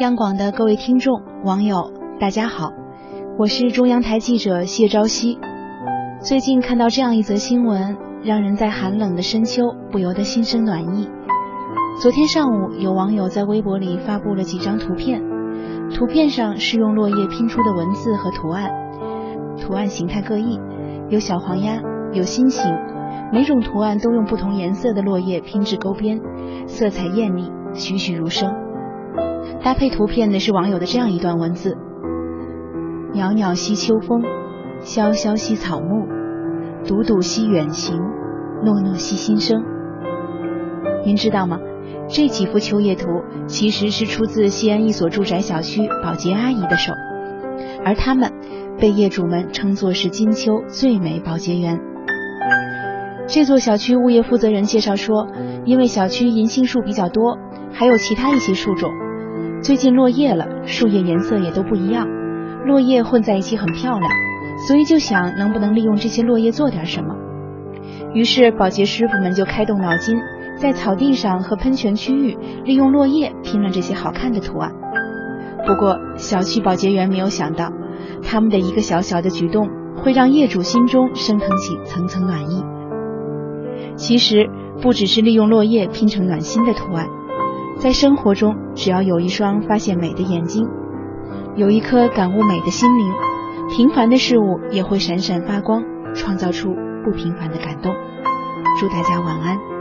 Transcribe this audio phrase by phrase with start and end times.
[0.00, 2.72] 央广的各位听众、网友，大家好，
[3.38, 5.38] 我是中央台记者谢朝夕。
[6.20, 9.62] 最近看到这样一则新闻，让人在寒冷的深秋
[9.92, 11.08] 不由得心生暖意。
[12.02, 15.22] 昨天上午，有网友在微博里发布了几张图片，
[15.94, 18.72] 图片上是用落叶拼出的文字和图案，
[19.56, 20.58] 图案形态各异，
[21.10, 21.80] 有小黄鸭，
[22.12, 22.64] 有心形，
[23.32, 26.20] 每种图案都用不同颜色的落叶拼至钩边，
[26.66, 28.52] 色彩艳丽，栩栩如生。
[29.62, 31.76] 搭配图片的是网友的这样一段文字：
[33.12, 34.22] 袅袅兮秋风，
[34.80, 36.06] 萧萧兮草木，
[36.86, 37.98] 独独兮远行，
[38.64, 39.62] 诺诺兮心声。
[41.04, 41.58] 您知道吗？
[42.08, 43.06] 这几幅秋叶图
[43.46, 46.92] 其实是出自西安一所住宅小区保洁阿姨的手，
[47.84, 48.32] 而他们
[48.80, 51.78] 被业主们称作是金秋最美保洁员。
[53.28, 55.28] 这座小区物业负责人介绍说，
[55.64, 57.38] 因为小区银杏树比较多，
[57.80, 58.92] 还有其他一些树种。
[59.62, 62.06] 最近落叶了，树叶颜色也都不一样，
[62.66, 64.10] 落叶混在一起很漂亮，
[64.68, 67.16] 所以就想能不能利用这些落叶做点什么。
[68.12, 70.18] 于是保洁师傅们就开动脑筋，
[70.56, 74.70] 在草地上和喷泉区域利用落叶拼了这些好看的图案。
[75.66, 77.72] 不过小区保洁员没有想到，
[78.22, 82.62] 他们的一个小小的举动会让业主心中升腾起层层暖意。
[83.96, 84.50] 其实
[84.82, 87.06] 不只是利用落叶拼成暖心的图案。
[87.80, 90.68] 在生活中，只要有一双发现美的眼睛，
[91.56, 93.10] 有一颗感悟美的心灵，
[93.74, 95.82] 平凡的事物也会闪闪发光，
[96.14, 97.90] 创造出不平凡的感动。
[98.78, 99.79] 祝大家晚安。